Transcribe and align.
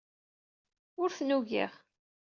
Ur 1.01 1.09
ten-ugiɣ. 1.17 1.71